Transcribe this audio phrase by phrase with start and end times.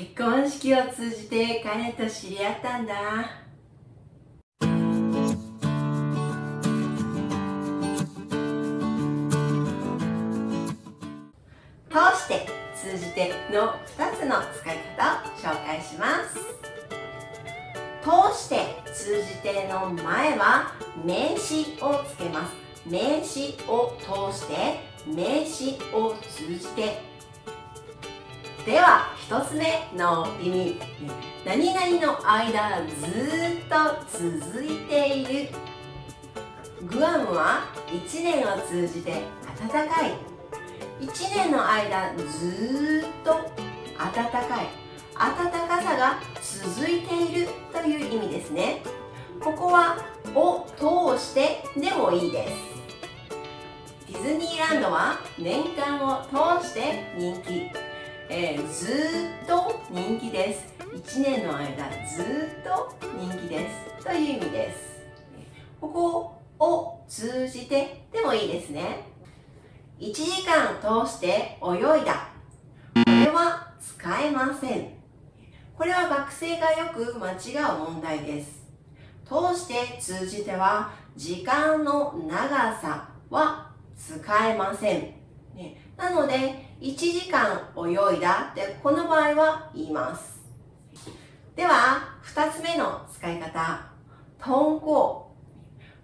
[0.00, 2.94] 結婚式を通じて彼と知り合ったんだ。
[11.90, 16.38] 通して通じての2つの使い方を紹介します。
[18.00, 20.72] 通して通じての前は
[21.04, 22.54] 名詞をつけます。
[22.88, 27.02] 名詞を通して名詞を通じて。
[28.64, 29.64] では1つ目
[29.96, 30.80] の意味
[31.46, 35.24] 何々の間ずっと続いてい。
[35.24, 35.50] る
[36.88, 39.22] グアムは1年を通じて
[39.70, 40.14] 暖かい。
[41.00, 43.34] 1年の間ずっと
[43.96, 44.66] 暖かい
[45.14, 46.18] 暖かさが
[46.74, 48.82] 続いているという意味ですね。
[49.38, 49.96] ここは
[50.34, 57.79] 「を通して」でもいいですディズニーランドは年間を通して人気。
[58.32, 58.86] えー、ず
[59.42, 60.72] っと人気です。
[60.78, 64.04] 1年の間ずっと人気です。
[64.04, 65.00] という意味です。
[65.80, 69.08] ここを通じてでもいいですね。
[69.98, 72.28] 1時間通して泳いだ。
[72.94, 74.90] これは使えません。
[75.76, 78.62] これは学生がよく間違う問題です。
[79.24, 82.48] 通して通じては時間の長
[82.80, 85.19] さは使えません、
[85.96, 90.40] なので1時間泳いだってこの場合は言います。
[91.56, 93.90] では2つ目の使い方。
[94.38, 95.36] 豚行。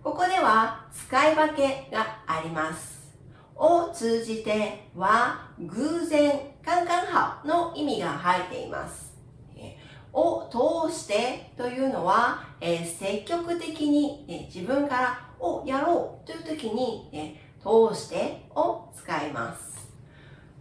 [0.02, 3.16] ここでは使い分けがあります。
[3.54, 6.32] を通じては偶然
[6.64, 9.06] カンカンハの意味が入っています。
[10.16, 10.48] を
[10.88, 19.76] 通してというのは、えー、積極的に、ね、自分からをやろうという時に、ね、通してを使います。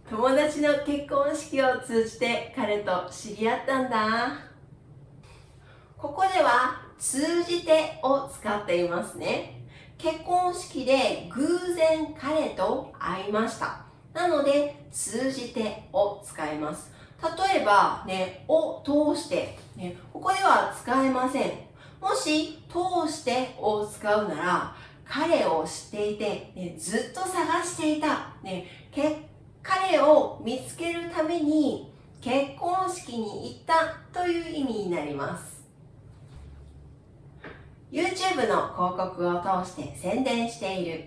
[0.08, 4.38] 友達の結婚式を通じて彼と知り合ったんだ。
[5.96, 9.64] ここでは通じてを使っていますね。
[9.98, 13.84] 結婚式で偶然彼と会いました。
[14.12, 16.92] なので通じてを使います。
[17.20, 21.50] 例えばねを通して、ね、ここでは使えません。
[22.00, 24.76] もし通してを使うなら
[25.08, 28.66] 彼を知っていて、ね、ずっと探していた、ね、
[29.62, 35.64] 彼を見つけるために結婚式に行ったという意味になります。
[37.92, 41.04] YouTube の広告を通して宣伝している。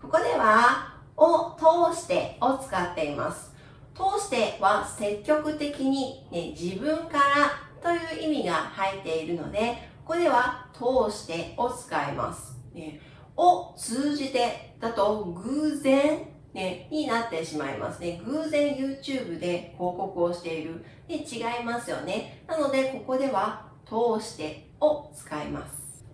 [0.00, 3.52] ここではを通してを使っています。
[3.94, 13.00] 通しては積極的に、ね、自分からという意味が入っているのでここでは通してを使います、ね、
[13.36, 18.20] を通じてだと偶然ね、になってしまいますね。
[18.24, 20.84] 偶然 YouTube で広告をしている。
[21.06, 22.42] で、違いますよね。
[22.48, 26.04] なので、ここでは、通してを使います。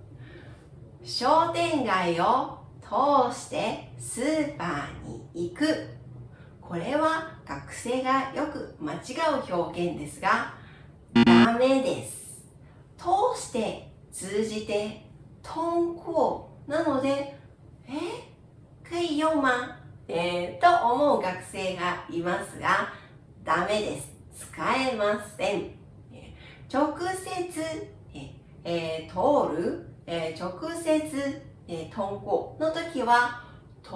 [1.02, 5.88] 商店街を通してスーパーに行く。
[6.60, 8.96] これは学生がよく間違
[9.48, 10.54] う表現ですが、
[11.12, 12.44] ダメです。
[12.96, 15.04] 通して通じて、
[15.44, 17.38] 通行なので、
[17.86, 18.34] え？
[18.82, 19.50] 可以用吗
[20.08, 22.92] えー、と思う学生がいますが、
[23.42, 24.12] ダメです。
[24.36, 25.70] 使えません。
[26.72, 27.88] 直接、
[28.64, 33.42] えー、通る、えー、直接、えー、通行の時は、
[33.82, 33.90] 通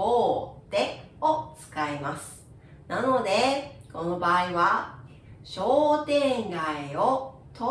[0.66, 2.47] ってを使います。
[2.87, 4.98] なので、この場合は、
[5.44, 7.62] 商店街を通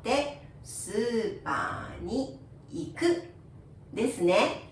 [0.00, 2.38] ってスーパーに
[2.70, 3.24] 行く
[4.22, 4.62] ですね。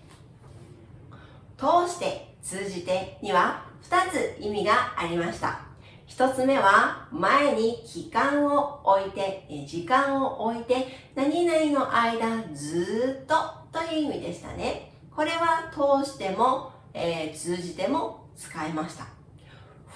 [1.57, 5.59] 通して通じてには2つ意味がありました。
[6.07, 13.35] 1つ目は前に期間を置いて、時間を置いて、何々の間ずっと
[13.71, 14.93] という意味でしたね。
[15.15, 19.05] これは通しても、えー、通じても使いました。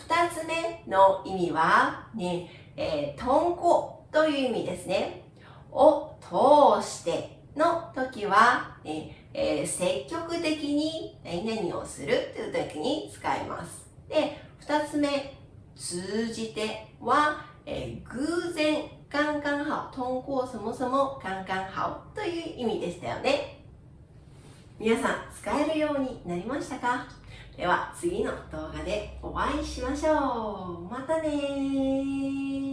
[0.08, 5.24] 2つ目の意味は、ね、えー、とんこという意味ですね。
[5.72, 13.86] を通しての時は、ね、えー、積極的に何々をするという時に使います。
[14.08, 15.34] で、二つ目、
[15.76, 23.62] 通じては、えー、偶然、刚刚好、通过そもそも刚刚好という意味でしたよね。
[24.80, 27.06] 皆さん、使えるようになりましたか？
[27.58, 30.92] では、次の動画でお会いしましょう。
[30.92, 32.65] またね